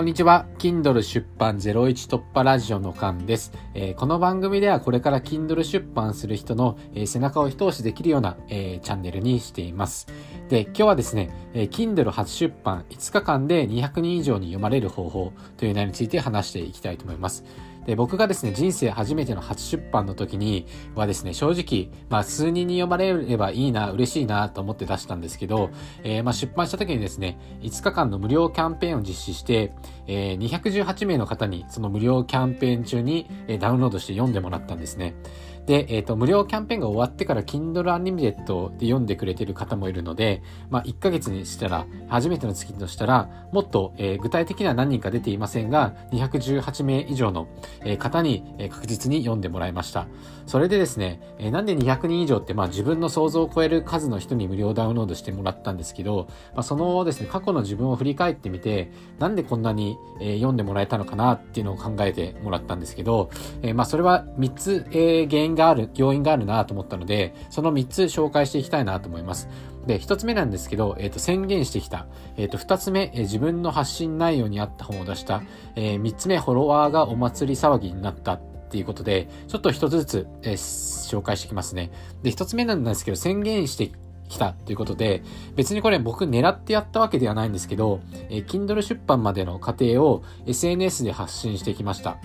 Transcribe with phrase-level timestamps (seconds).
[0.00, 0.46] こんにちは。
[0.56, 10.06] Kindle 出版01突破ラジオのカンです、えー、この番組ではこれから Kindle 出版する人の、えー、背中を一押しできるような、えー、チャンネルにしています。
[10.48, 17.44] で、今日はですね、え Kindle 初出版5日間で200人以上に読まれる方法という内容について話していきたいと思います。
[17.90, 20.64] で、僕がですね、人生初めての初出版の時に
[20.94, 25.70] はですね、正直、まあ、数人に読まれればいいな、嬉しいなと思って出したんですけど、
[26.04, 29.72] えー、まあ、出版した時にですね、5日間の無料キャンペーンを実施して、
[30.06, 35.16] えー、218名の方にその無料キャンペーン中に、えダウンロードして読んでもらったんですね。
[35.66, 47.48] で、えっ、ー、と、無料キャンペーンが終わってから Kindle Unlimited で読んでくれてる方もいるので、まあ、1ヶ月にしたら、初めての月としたら、もっと、えー、具体的には何人か出ていませんが、218名以上の、
[47.84, 50.08] えー、方に、えー、確実に読んでもらいました。
[50.46, 63.30] それでですね、えー、なんで200人以上って、まあ、自分の想像を超える数の人に無料ダウンロードしてもらったんですけど、まあ、そのですね、過去の自分を振り返ってみて、なんでこんなに、えー、読んでもらえたのかなっていうのを考えてもらったんですけど、
[63.62, 69.48] えー、まあ、それは3つ、えー、原因がある、要因があるなと思ったので、その3つ紹介していきたいなと思います。
[69.86, 72.06] で、1つ目なんですけど、えっ、ー、と、宣言してきた。
[72.36, 75.42] えっ、ー、と、2つ目、えー、自分の発信内容に合った本を出した。
[75.74, 78.40] えー、3つ目、フォロワーがお祭り騒ぎになった。
[78.70, 81.90] っていうことで、ちょっと一つずつ、えー、紹介してきますね。
[82.22, 83.90] で、一つ目なんですけど、宣言して
[84.30, 85.22] 来たということで、
[85.56, 88.00] 別にこれ僕狙ってやったわけではないんですけど、
[88.30, 92.18] えー、Kindle 出版までの過程を SNS で発信してきました。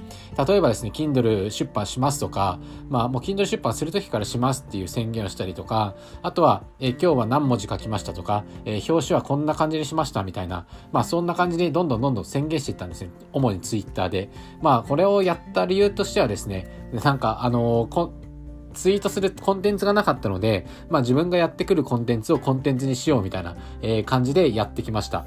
[0.47, 13.09] 例えばですね、Kindle 出版しますとか、まあもう Kindle 出版するときからしますっていう宣言をしたりとか、あとは、えー、今日は何文字書きましたとか、えー、表紙はこんな感じにしましたみたいな、まあそんな感じでどんどんどんどん宣言していったんですね。
[13.33, 14.29] 主に Twitter で。
[14.61, 16.67] まあこれをやった理由としてはですね、
[17.03, 18.24] なんかあのー
[18.75, 25.25] ツイートするコンテンツがなかったので、まあ自分がやってくるコンテンツをコンテンツにしようみたいな、え感じでやってきました。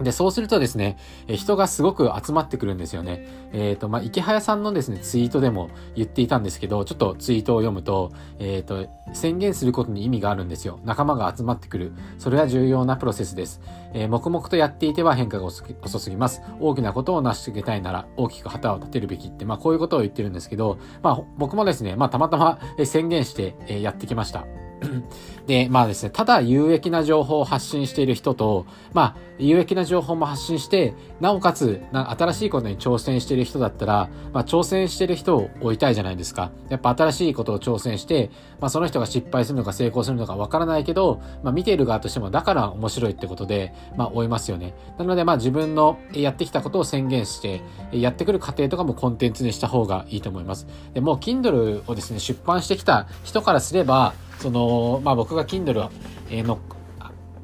[0.00, 3.26] で、そうするとですね、え人がすごく集まってくるんですよね。
[3.52, 10.80] えっ、ー、と、まあ、池早さんのですね、ツイートでも言っていたんですけど、ちょっとツイートを読むと、えっ、ー、と、宣言することに意味があるんですよ。
[10.84, 11.92] 仲間が集まってくる。
[12.18, 13.62] それは重要なプロセスです。
[13.94, 15.64] えー、黙々とやっていては変化が遅
[15.98, 16.42] すぎます。
[16.60, 24.65] 大きなことを成し遂げたいなら、大きく旗を立てるべきって、まあ、こういうことを言ってるんですけど、まあ、僕もですね、まあ、たまたま宣言して、やってきました。
[25.46, 36.50] で、まあですね、ただ有益な情報を発信している人と、まあ、有益な情報も発信して、なおかつ、新しいことに挑戦している人だったら、まあ、挑戦している人を追いたいじゃないですか。
[36.68, 44.74] やっぱ新しいことを挑戦して、まあ、その人が失敗するのか成功するのかわからないけど、まあ、見ている側としても、だから面白いってことで、まあ、追いますよね。
[44.98, 47.62] なので、まあ、自分のやってきたことを宣言して、
[47.92, 50.66] やってくる過程とかもコンテンツにした方がいいと思います。
[50.92, 55.88] で、もう、Kindle をですね、出版してきた人からすれば、その、まあ、僕が Kindle
[56.30, 56.58] の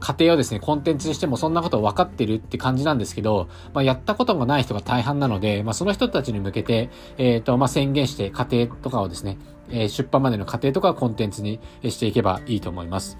[0.03, 9.39] 家庭をですね、コンテンツにしてもそんなこと分かってるって感じなんですけど、まあ、やったこともない人が大半なので、まあ、その人たちに向けて、えっ、ー、と、まあ、宣言して家庭とかをですね、
[9.71, 13.17] えー、出版までの過程とかコンテンツにしていけばいいと思います。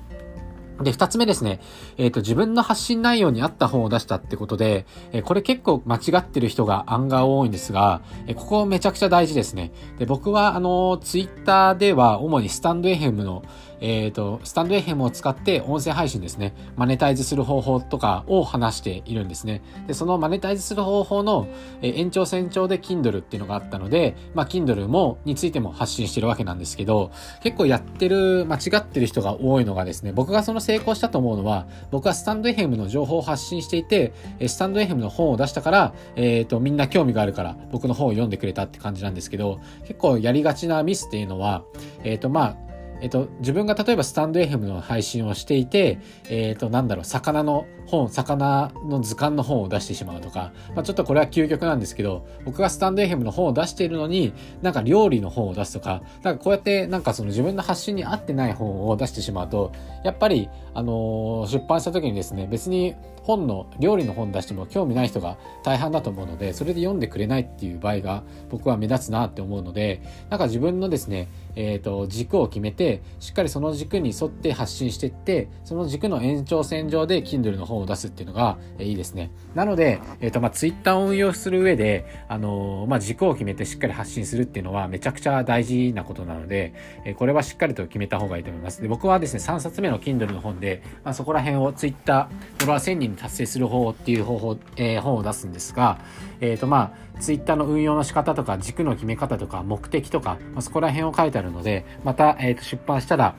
[0.83, 1.61] で、二つ目ですね。
[1.97, 9.73] えっ、ー、と、自分の発信内容に合った本を出したってことで、えー、これ結構間違ってる人が案が多いんですが、えー、ここめちゃくちゃ大事ですね。
[9.99, 13.43] で、僕は、あの、ツイッターでは主にスタンド FM の、
[13.83, 19.61] えっ、ー、と、スタンド FM を使って音声配信ですね、マネタイズする方法とかを話しているんですね。
[19.89, 21.49] で、そのマネタイズする方法の、
[21.83, 27.11] え、延長線上で Kindle っていうのがあったので、まあ、Kindle も、についても発信してるわけなんですけど、
[27.43, 34.13] 結構やってる、間違ってる人が多いのがですね、僕がその成功したと思うのは、僕はスタンド FM の情報を発信していて、
[34.47, 41.65] スタンド FM の本を出したから、えっ、ー、と、みんな興味があるから、僕の本を読んでくれたって感じなんですけど、結構やりがちなミスっていうのは、
[42.05, 42.72] えっ、と、まあ、
[43.03, 45.99] えっと、自分が例えばスタンド FM の配信をしていて、
[46.29, 54.33] えっと、なんだろう、魚の本、魚の図鑑の本を出してしまうとか、まあ、ちょっとこれは究極なんですけど、僕がスタンド FM の本を出しているのに、
[54.63, 59.73] なんか料理の本を出すとか、なんかこうやってなんかその自分の発信に合ってない本を出してしまうと、
[60.05, 79.31] やっぱり、あの、出版した時にですね、別に本の、料理の本出しても興味ない人が大半だと思うので、それで読んでくれないっていう場合が僕は目立つなって思うので、なんか自分のですね、え、ー、と、軸を決めて、しっかりその軸に沿って発信していって、その軸の延長線上で Kindle の本を出すっていうのが、えー、いいですね。
[79.55, 86.75] なので、えっ、ー、と、まあ、Twitter を運用する上で、あのまあ、軸を決めてしっかり発信するっていうのはめちゃくちゃ大事なことなので、
[87.05, 88.83] えこれはしっかりと決めた方がいいと思います。
[88.83, 92.29] で、僕はですね、3冊目の Kindle の本で、まあ、そこら辺を Twitter、
[92.59, 95.99] フォロワー1000人に達成する方法っていう方法、え本を出すんですが、
[96.41, 103.35] えっ、と、まあ、Twitter の運用の仕方とか、軸の決め方とか、目的とか、まあ、そこら辺を書いてあるので、また、えっ、ー、と、出版したら、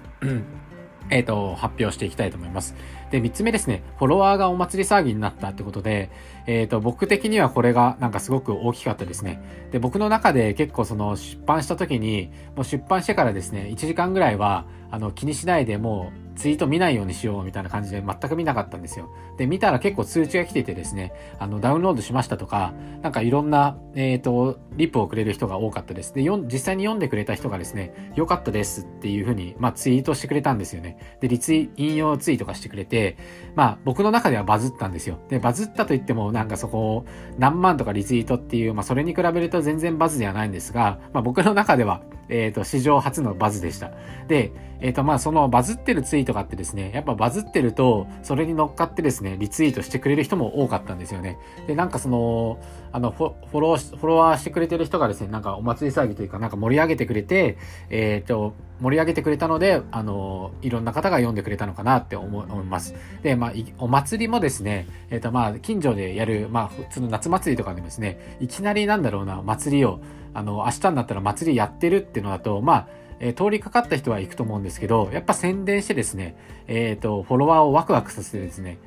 [1.09, 2.75] えっ、と、発表していきたいと思います。
[3.09, 6.09] で、三つ目ですね、フォロワーがお祭り騒ぎになったってことで、
[6.45, 9.41] えっ、と、僕的にはこれがなんかすごく大きかったですね。
[9.71, 19.09] で、僕の中で結構その出版した時に、もう出版してからですね、1時間ぐらいは、あの、気にしないでもう、ツイート見ないようにしようみたいな感じで全く見なかったんですよ。
[19.37, 26.13] で、見たら結構通知が来ててですね、あの、ダウンロードしましたとか、なんかいろんな、えっ、ー、と、リップをくれる人が多かったです。
[26.13, 30.97] で、実際に読んでくれた人がですね、良かったですっていうふうに、まあ、ツイートしてくれたんですよね。
[31.21, 33.17] で、リツイ、引用ツイートがしてくれて、
[33.55, 35.19] まあ、僕の中ではバズったんですよ。
[35.29, 37.05] で、バズったと言っても、なんかそこ、
[37.37, 43.91] 何万とかリツイートっていう、まあ、それに比べると全然バズではないんですが、まあ、僕の中では、えっ、ー、と、史上初のバズでした。
[44.27, 51.37] で、えっ、ー、と、まあ、そのバズってるツイートがあってですね、やっぱバズってると、それに乗っかってですね、リツイートしてくれる人も多かったんですよね。
[51.67, 52.59] で、なんかその、
[52.93, 57.57] あの、フォロー、フォロワーしてくれてる人がですね、なんかお祭り騒ぎというか、なんか盛り上げてくれて、
[57.89, 62.93] えっ、ー、と、盛り上げてくれたので、あの、いろんな方が読んでくれたのかなって思います。
[63.23, 69.99] で、まあ、お祭りもですね、えっ、と、まあ、近所でやる、まあ、普通の夏祭りとかでもですね、いきなりなんだろうな、祭りを、
[70.33, 72.87] あの、明日になったら祭りやってるっていうのだと、まあ、
[73.23, 76.35] えー、通りかかった人は行くと思うんですけど、やっぱ宣伝してですね、
[76.67, 78.79] えっ、ー、と、フォロワーをワクワクさせてですね、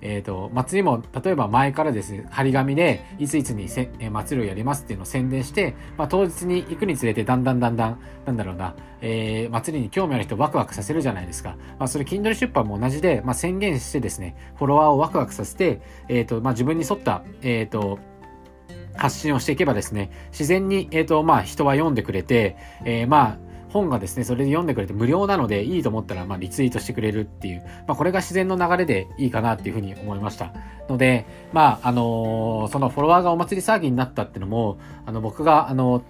[0.00, 11.56] えっ、ー、と、祭りも、例えば前からですね、張り紙で、いついつにせ、え、祭りをやりますっていうのを宣伝して、まあ、当日に行くにつれて、だんだんだんだん、なんだろうな、えー、祭りに興味ある人をワクワクさせるじゃないですか。
[11.80, 17.98] まあ、それ、Kindle 出版も同じで、まあ、宣言してですね、フォロワーをワクワクさせて、えっ、ー、と、まあ、自分に沿った、えっ、と、
[18.94, 30.52] 発信をしていけばですね、自然に、えっ、と、まあ、人は読んでくれて、えまあ、本がですね、それで読んでくれて無料なのでいいと思ったら、まあ、リツイートしてくれるっていう、まあ、これが自然の流れでいいかなっていうふうに思いました。
[30.88, 36.02] ので、まあ、あのー、そのフォロワーがお祭り騒ぎになったっていうのも、あの、僕が、あの、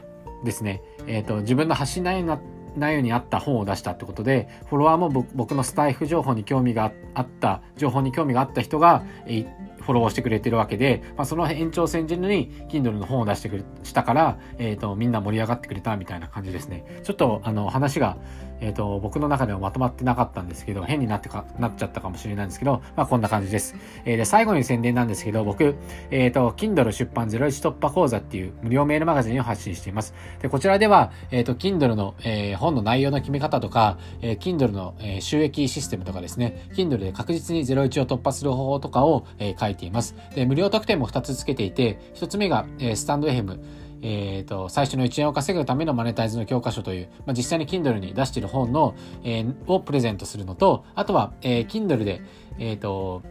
[0.45, 2.41] ですね、えっ、ー、と、自分の発信内容にな
[2.77, 9.45] 内容に合った本を出したってことで、フォロワーも僕のスタイフ情報に興味があった、情報に興味があった人が、え
[9.90, 17.00] フォローしてくれてるわけで、まあ、その延長線上に Kindle の本を出してくれ、したから、えっ、ー、と、みんな盛り上がってくれたみたいな感じですね。
[17.02, 18.16] ちょっと、あの、話が、
[18.61, 23.75] えっ、ー、と、僕の中ではまとまってなかったんですけど、変になってか、なっちゃったかもしれないんですけど、まあこんな感じです。
[24.05, 25.75] えー、で、最後に宣伝なんですけど、僕、
[26.11, 30.15] えっ、ー、と、Kindle 出版01突破講座っていう無料メールマガジンを発信しています。
[30.41, 40.15] で、こちらでは、えっ、と、Kindle の、え、本の内容の決め方とか、え、Kindle の、え、収益システムとかですね、Kindle で確実に01を突破する方法とかを、え、書いています。
[40.35, 43.59] で、無料特典も2つ付けていて、1つ目が、え、スタンド FM、
[44.02, 48.94] え、ー、と、最初の1円を稼ぐためのマネタイズの教科書という、まあ、実際に Kindle に出している本の、
[49.25, 52.23] えー、をプレゼントするのと、あとは、えー、Kindle で、
[52.58, 53.23] えっ、ー、と、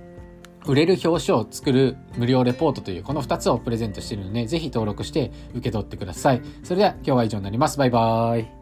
[0.66, 6.42] 売れる表紙を作る無料レポートという、この2つをプレゼントしているので、ぜひ登録して受け取ってください。
[6.64, 7.78] それでは今日は以上になります。
[7.78, 8.59] バイバーイ。